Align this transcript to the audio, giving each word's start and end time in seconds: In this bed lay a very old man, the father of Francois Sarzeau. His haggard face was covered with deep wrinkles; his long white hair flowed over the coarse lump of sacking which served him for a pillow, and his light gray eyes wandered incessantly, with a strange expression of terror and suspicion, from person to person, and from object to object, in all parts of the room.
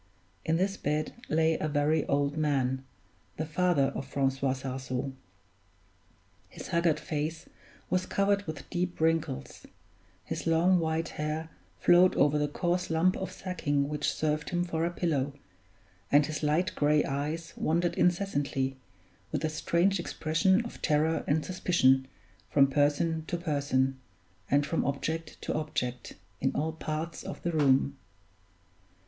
In 0.43 0.55
this 0.57 0.77
bed 0.77 1.13
lay 1.29 1.59
a 1.59 1.67
very 1.67 2.07
old 2.07 2.35
man, 2.35 2.83
the 3.37 3.45
father 3.45 3.91
of 3.93 4.07
Francois 4.07 4.53
Sarzeau. 4.53 5.13
His 6.49 6.69
haggard 6.69 6.99
face 6.99 7.47
was 7.87 8.07
covered 8.07 8.47
with 8.47 8.67
deep 8.71 8.99
wrinkles; 8.99 9.67
his 10.23 10.47
long 10.47 10.79
white 10.79 11.09
hair 11.09 11.51
flowed 11.77 12.15
over 12.15 12.39
the 12.39 12.47
coarse 12.47 12.89
lump 12.89 13.15
of 13.15 13.31
sacking 13.31 13.89
which 13.89 14.11
served 14.11 14.49
him 14.49 14.63
for 14.63 14.85
a 14.85 14.89
pillow, 14.89 15.33
and 16.11 16.25
his 16.25 16.41
light 16.41 16.73
gray 16.73 17.03
eyes 17.03 17.53
wandered 17.55 17.93
incessantly, 17.93 18.77
with 19.31 19.45
a 19.45 19.49
strange 19.49 19.99
expression 19.99 20.65
of 20.65 20.81
terror 20.81 21.23
and 21.27 21.45
suspicion, 21.45 22.07
from 22.49 22.65
person 22.65 23.23
to 23.27 23.37
person, 23.37 23.99
and 24.49 24.65
from 24.65 24.83
object 24.83 25.39
to 25.43 25.53
object, 25.53 26.15
in 26.39 26.51
all 26.55 26.71
parts 26.73 27.21
of 27.21 27.43
the 27.43 27.51
room. 27.51 27.99